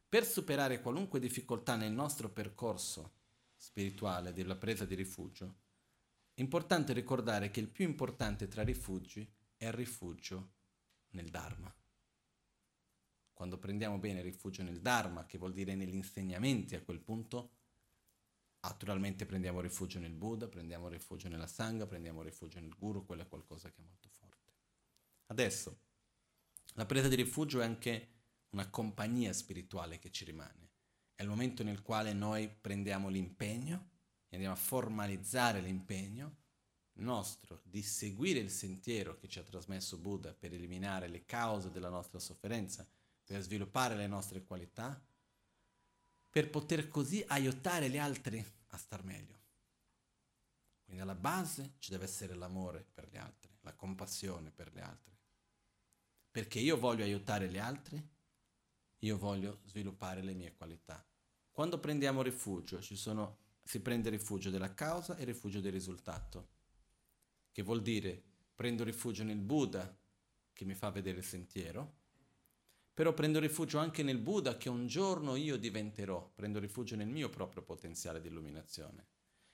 [0.07, 3.19] Per superare qualunque difficoltà nel nostro percorso
[3.55, 5.55] spirituale della presa di rifugio,
[6.34, 10.53] è importante ricordare che il più importante tra rifugi è il rifugio
[11.11, 11.61] nel Dharma
[13.42, 17.54] quando prendiamo bene rifugio nel Dharma, che vuol dire negli insegnamenti a quel punto,
[18.60, 23.28] naturalmente prendiamo rifugio nel Buddha, prendiamo rifugio nella Sangha, prendiamo rifugio nel Guru, quello è
[23.28, 24.52] qualcosa che è molto forte.
[25.26, 25.80] Adesso,
[26.76, 28.10] la presa di rifugio è anche
[28.50, 30.70] una compagnia spirituale che ci rimane.
[31.16, 33.89] È il momento nel quale noi prendiamo l'impegno
[34.30, 36.36] e andiamo a formalizzare l'impegno
[36.98, 41.89] nostro di seguire il sentiero che ci ha trasmesso Buddha per eliminare le cause della
[41.89, 42.88] nostra sofferenza,
[43.32, 45.01] per sviluppare le nostre qualità,
[46.29, 49.39] per poter così aiutare gli altri a star meglio.
[50.84, 55.17] Quindi alla base ci deve essere l'amore per gli altri, la compassione per gli altri.
[56.29, 58.05] Perché io voglio aiutare gli altri,
[58.99, 61.05] io voglio sviluppare le mie qualità.
[61.51, 66.49] Quando prendiamo rifugio, sono, si prende rifugio della causa e rifugio del risultato
[67.53, 68.21] che vuol dire
[68.55, 69.97] prendo rifugio nel Buddha
[70.53, 72.01] che mi fa vedere il sentiero,
[72.94, 77.30] però prendo rifugio anche nel Buddha che un giorno io diventerò, prendo rifugio nel mio
[77.30, 79.08] proprio potenziale di illuminazione.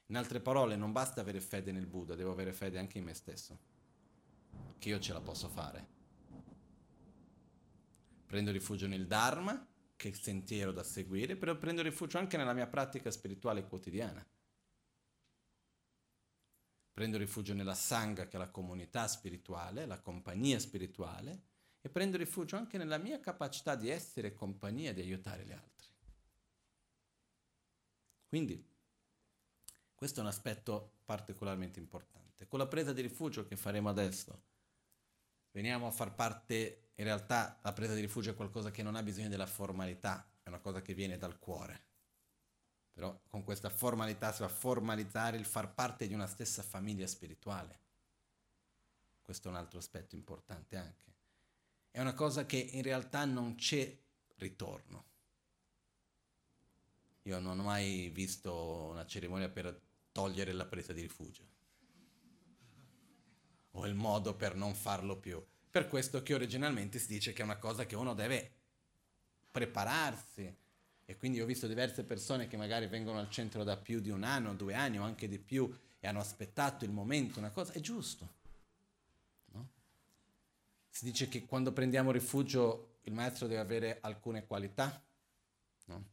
[0.08, 3.14] In altre parole, non basta avere fede nel Buddha, devo avere fede anche in me
[3.14, 3.60] stesso,
[4.78, 5.96] che io ce la posso fare.
[8.26, 12.54] Prendo rifugio nel Dharma, che è il sentiero da seguire, però prendo rifugio anche nella
[12.54, 14.26] mia pratica spirituale quotidiana
[16.98, 21.44] prendo rifugio nella Sangha, che è la comunità spirituale, la compagnia spirituale,
[21.88, 25.88] e prendo rifugio anche nella mia capacità di essere compagnia, di aiutare gli altri.
[28.28, 28.62] Quindi,
[29.96, 32.46] questo è un aspetto particolarmente importante.
[32.46, 34.44] Con la presa di rifugio che faremo adesso,
[35.52, 39.02] veniamo a far parte, in realtà la presa di rifugio è qualcosa che non ha
[39.02, 41.86] bisogno della formalità, è una cosa che viene dal cuore.
[42.92, 47.08] Però con questa formalità si va a formalizzare il far parte di una stessa famiglia
[47.08, 47.80] spirituale.
[49.22, 51.17] Questo è un altro aspetto importante anche.
[51.92, 53.98] È una cosa che in realtà non c'è
[54.36, 55.06] ritorno.
[57.24, 59.82] Io non ho mai visto una cerimonia per
[60.12, 61.44] togliere la presa di rifugio.
[63.72, 65.44] O il modo per non farlo più.
[65.70, 68.52] Per questo che originalmente si dice che è una cosa che uno deve
[69.52, 70.56] prepararsi,
[71.10, 74.24] e quindi ho visto diverse persone che magari vengono al centro da più di un
[74.24, 77.80] anno, due anni o anche di più e hanno aspettato il momento, una cosa, è
[77.80, 78.36] giusto.
[80.98, 85.00] Si dice che quando prendiamo rifugio il maestro deve avere alcune qualità.
[85.86, 86.06] No?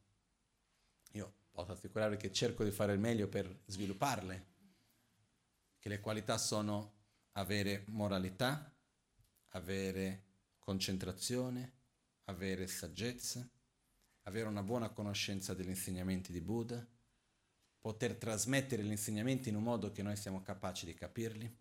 [1.12, 4.46] Io posso assicurarvi che cerco di fare il meglio per svilupparle,
[5.78, 6.92] che le qualità sono
[7.32, 8.70] avere moralità,
[9.52, 10.24] avere
[10.58, 11.72] concentrazione,
[12.24, 13.48] avere saggezza,
[14.24, 16.86] avere una buona conoscenza degli insegnamenti di Buddha,
[17.80, 21.56] poter trasmettere gli insegnamenti in un modo che noi siamo capaci di capirli,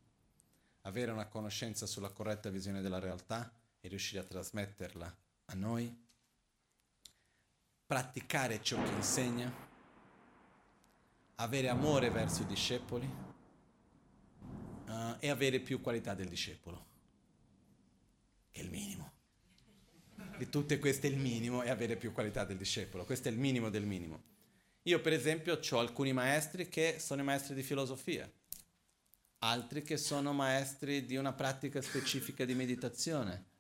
[0.84, 6.02] avere una conoscenza sulla corretta visione della realtà e riuscire a trasmetterla a noi,
[7.86, 9.52] praticare ciò che insegna,
[11.36, 13.06] avere amore verso i discepoli
[14.88, 16.86] uh, e avere più qualità del discepolo,
[18.52, 19.14] che è il minimo
[20.38, 23.06] di tutte queste è il minimo e avere più qualità del discepolo.
[23.06, 24.32] Questo è il minimo del minimo.
[24.84, 28.30] Io per esempio ho alcuni maestri che sono i maestri di filosofia,
[29.44, 33.52] altri che sono maestri di una pratica specifica di meditazione.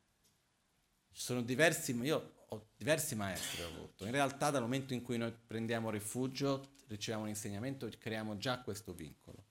[1.12, 4.06] Ci sono diversi, io ho diversi maestri ho avuto.
[4.06, 8.94] In realtà dal momento in cui noi prendiamo rifugio, riceviamo un insegnamento, creiamo già questo
[8.94, 9.44] vincolo.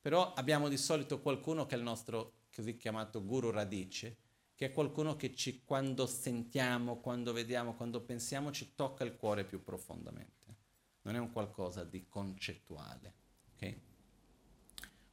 [0.00, 4.16] Però abbiamo di solito qualcuno che è il nostro così chiamato guru radice,
[4.54, 9.44] che è qualcuno che ci, quando sentiamo, quando vediamo, quando pensiamo, ci tocca il cuore
[9.44, 10.56] più profondamente.
[11.02, 13.14] Non è un qualcosa di concettuale.
[13.54, 13.88] Okay?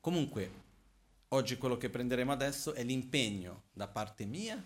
[0.07, 0.49] Comunque,
[1.27, 4.57] oggi quello che prenderemo adesso è l'impegno da parte mia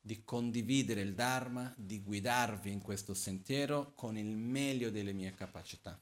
[0.00, 6.00] di condividere il Dharma, di guidarvi in questo sentiero con il meglio delle mie capacità.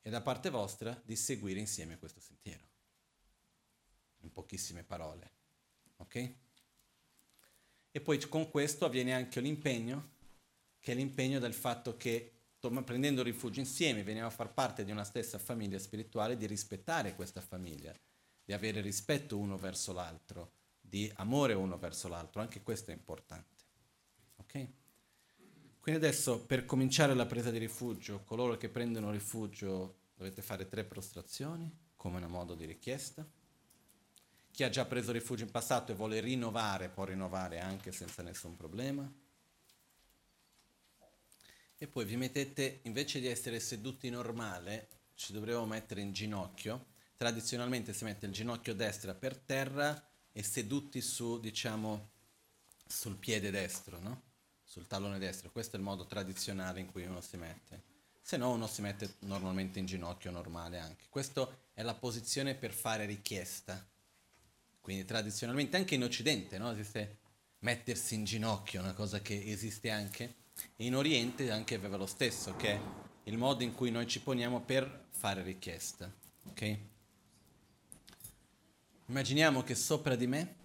[0.00, 2.64] E da parte vostra di seguire insieme questo sentiero
[4.18, 5.32] in pochissime parole.
[5.96, 6.34] Ok?
[7.90, 10.10] E poi con questo avviene anche l'impegno,
[10.78, 12.41] che è l'impegno del fatto che
[12.84, 17.40] prendendo rifugio insieme veniamo a far parte di una stessa famiglia spirituale, di rispettare questa
[17.40, 17.92] famiglia,
[18.44, 23.64] di avere rispetto uno verso l'altro, di amore uno verso l'altro, anche questo è importante.
[24.36, 24.68] Ok?
[25.80, 30.84] Quindi adesso per cominciare la presa di rifugio, coloro che prendono rifugio dovete fare tre
[30.84, 33.28] prostrazioni come una modo di richiesta.
[34.52, 38.54] Chi ha già preso rifugio in passato e vuole rinnovare può rinnovare anche senza nessun
[38.54, 39.10] problema.
[41.82, 46.86] E poi vi mettete, invece di essere seduti normale, ci dovremo mettere in ginocchio.
[47.16, 52.10] Tradizionalmente si mette il ginocchio destra per terra e seduti su, diciamo,
[52.86, 54.22] sul piede destro, no?
[54.62, 55.50] Sul tallone destro.
[55.50, 57.82] Questo è il modo tradizionale in cui uno si mette.
[58.22, 61.06] Se no uno si mette normalmente in ginocchio normale anche.
[61.08, 63.84] Questa è la posizione per fare richiesta.
[64.80, 66.70] Quindi tradizionalmente anche in Occidente no?
[66.70, 67.18] esiste
[67.58, 70.41] mettersi in ginocchio, una cosa che esiste anche.
[70.76, 72.78] In Oriente anche aveva lo stesso, che
[73.24, 76.12] il modo in cui noi ci poniamo per fare richiesta.
[76.44, 76.78] Ok?
[79.06, 80.56] Immaginiamo che sopra di me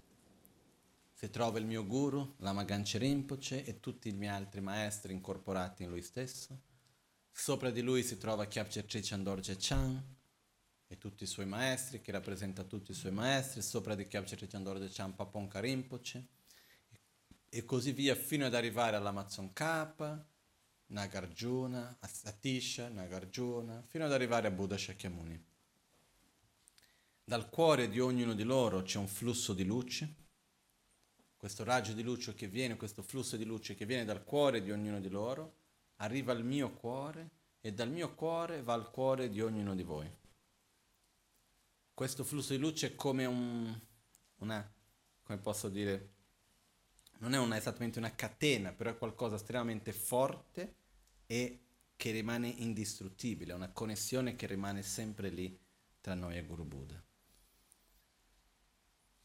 [1.13, 5.83] si trova il mio guru, Lama Ganche Rinpoche e tutti i miei altri maestri incorporati
[5.83, 6.61] in lui stesso.
[7.31, 10.15] Sopra di lui si trova Kyabche Trichan Dorje Chan
[10.87, 13.61] e tutti i suoi maestri, che rappresenta tutti i suoi maestri.
[13.61, 16.35] Sopra di Kyabche Trichan Dorje Chan Paponka Rinpoche
[17.49, 20.25] e così via fino ad arrivare all'Amazon Kappa,
[20.87, 25.45] Nagarjuna, Atisha, Nagarjuna, fino ad arrivare a Buddha Shakyamuni.
[27.23, 30.15] Dal cuore di ognuno di loro c'è un flusso di luce,
[31.35, 34.71] questo raggio di luce che viene, questo flusso di luce che viene dal cuore di
[34.71, 35.55] ognuno di loro,
[35.97, 37.29] arriva al mio cuore
[37.59, 40.09] e dal mio cuore va al cuore di ognuno di voi.
[41.93, 43.77] Questo flusso di luce è come un,
[44.37, 44.73] una,
[45.23, 46.15] come posso dire,
[47.19, 50.75] non è una, esattamente una catena, però è qualcosa estremamente forte
[51.25, 51.61] e
[51.95, 55.57] che rimane indistruttibile, una connessione che rimane sempre lì
[55.99, 57.01] tra noi e Guru Buddha.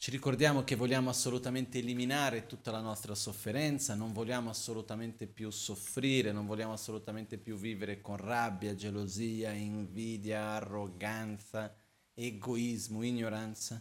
[0.03, 6.33] Ci ricordiamo che vogliamo assolutamente eliminare tutta la nostra sofferenza, non vogliamo assolutamente più soffrire,
[6.33, 11.73] non vogliamo assolutamente più vivere con rabbia, gelosia, invidia, arroganza,
[12.15, 13.81] egoismo, ignoranza.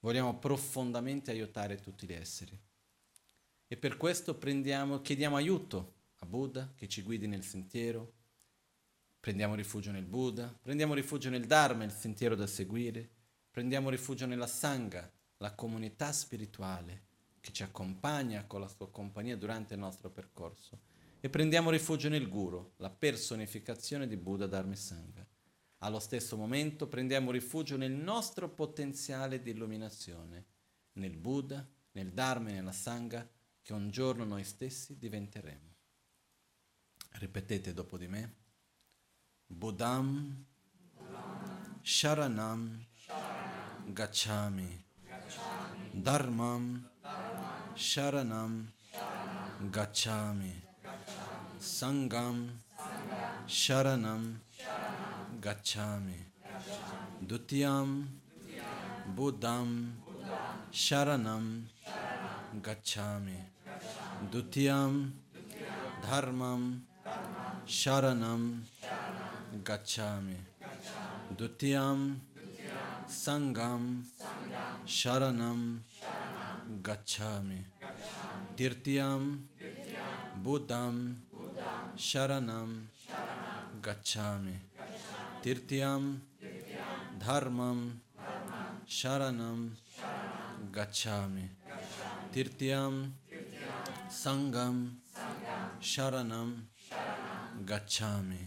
[0.00, 2.60] Vogliamo profondamente aiutare tutti gli esseri.
[3.66, 8.12] E per questo chiediamo aiuto a Buddha che ci guidi nel sentiero,
[9.18, 13.08] prendiamo rifugio nel Buddha, prendiamo rifugio nel Dharma, il sentiero da seguire,
[13.50, 19.74] prendiamo rifugio nella Sangha, la comunità spirituale che ci accompagna con la sua compagnia durante
[19.74, 20.80] il nostro percorso.
[21.20, 25.26] E prendiamo rifugio nel Guru, la personificazione di Buddha Dharma e Sangha.
[25.78, 30.44] Allo stesso momento prendiamo rifugio nel nostro potenziale di illuminazione,
[30.92, 33.26] nel Buddha, nel Dharma e nella Sangha
[33.64, 35.72] che un giorno noi stessi diventeremo.
[37.12, 38.34] Ripetete dopo di me.
[39.46, 40.44] Buddham
[41.82, 42.84] Sharanam
[43.86, 44.84] Gacchami
[45.92, 46.90] Dharmam
[47.74, 48.70] Sharanam
[49.70, 50.52] Gacchami
[51.56, 52.50] Sangam
[53.46, 54.40] Sharanam
[55.40, 56.32] Gacchami
[57.18, 58.08] Dutiyam
[59.06, 60.02] Buddham
[60.70, 61.64] Sharanam
[62.60, 63.53] Gacchami
[64.30, 65.12] Dutiyam
[66.02, 66.80] Dharmam
[67.66, 68.60] Sharanam
[69.62, 70.36] Gacchami
[71.36, 72.16] Dutiyam
[73.08, 74.02] Sangam
[74.86, 75.78] Sharanam
[76.82, 77.58] Gacchami
[78.56, 79.40] Tirtiyam
[80.42, 81.16] Buddham
[81.96, 82.86] Sharanam
[83.82, 84.54] Gacchami
[85.42, 86.20] Tirtiyam
[87.18, 87.92] Dharmam
[88.86, 89.70] Sharanam
[90.72, 91.48] Gacchami
[92.32, 93.12] Tirtiyam
[94.14, 94.76] Sangam.
[95.80, 96.70] Sharanam.
[97.66, 98.38] Gacchami.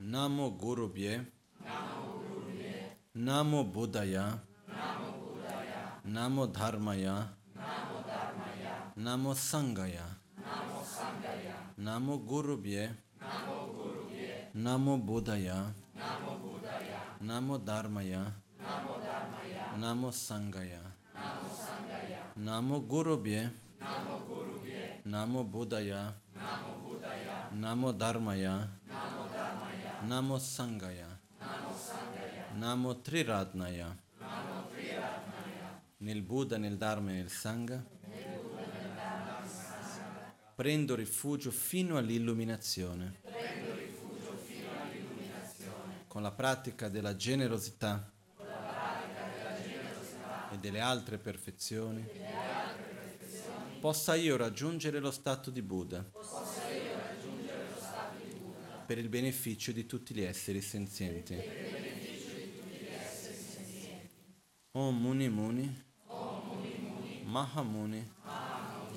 [0.00, 1.24] Namo Gurubhye.
[3.16, 4.38] Namo Buddhaya.
[6.04, 7.28] Namo Dharmaya.
[8.96, 10.06] Namo Sangaya.
[11.78, 12.94] Namo Gurubhye.
[14.54, 15.72] Namo Buddhaya.
[17.22, 18.22] Namo Dharmaya.
[19.78, 20.82] Namo Sangaya.
[22.36, 23.42] Namo Gurubhye.
[23.42, 23.67] Namo
[25.42, 26.14] Buddhaya.
[27.52, 28.68] Namo Dharmaya.
[30.02, 31.18] Namo Sangaya.
[32.52, 33.96] Namo Triratnaya.
[36.00, 37.82] Nel Buddha, nel Dharma e nel Sangha.
[40.54, 43.20] Prendo rifugio fino all'illuminazione.
[46.06, 48.12] Con la pratica della generosità
[50.50, 52.06] e delle altre perfezioni
[53.78, 56.04] possa io raggiungere lo stato di Buddha
[58.86, 61.36] per il beneficio di tutti gli esseri senzienti.
[64.72, 65.84] Om Muni Muni,
[67.24, 68.12] Mahamuni,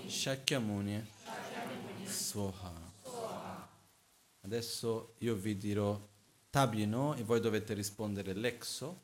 [0.07, 1.05] Shakyamuni,
[2.05, 2.89] Soha.
[4.41, 5.99] Adesso io vi dirò
[6.49, 9.03] Tabino e voi dovete rispondere l'exo.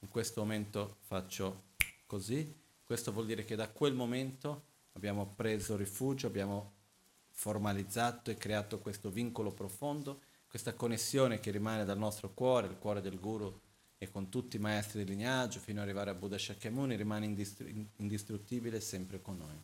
[0.00, 1.70] In questo momento faccio
[2.06, 2.60] così.
[2.82, 6.74] Questo vuol dire che da quel momento abbiamo preso rifugio, abbiamo
[7.30, 13.00] formalizzato e creato questo vincolo profondo, questa connessione che rimane dal nostro cuore, il cuore
[13.00, 13.60] del Guru
[13.98, 17.68] e con tutti i maestri del lignaggio fino ad arrivare a Buddha Shakyamuni rimane indistru-
[17.96, 19.62] indistruttibile sempre con noi.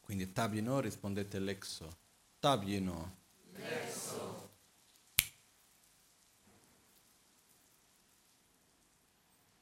[0.00, 1.96] Quindi Tabino rispondete l'exo.
[2.38, 3.16] Tabino.
[3.52, 4.50] L'exo.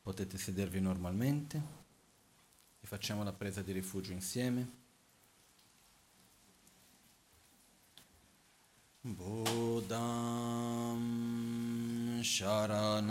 [0.02, 1.80] Potete sedervi normalmente
[2.80, 4.78] e facciamo la presa di rifugio insieme.
[9.02, 9.88] Buddham
[12.22, 13.06] Sharanam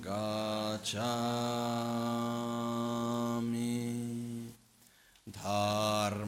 [0.00, 1.04] Gacchami
[5.24, 6.26] Dharmam